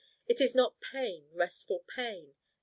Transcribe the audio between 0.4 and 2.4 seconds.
is not pain, Restful pain.